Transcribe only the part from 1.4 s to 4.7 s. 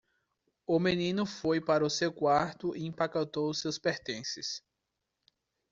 para o seu quarto e empacotou seus pertences.